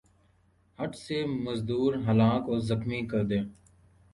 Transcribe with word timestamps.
ہت 0.79 0.91
سے 0.97 1.17
مزدور 1.45 1.91
ہلاک 2.07 2.43
اور 2.49 2.59
زخمی 2.69 3.01
کر 3.11 3.21
دے 3.29 3.39